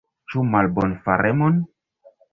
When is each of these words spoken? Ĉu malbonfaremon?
Ĉu 0.31 0.45
malbonfaremon? 0.53 1.61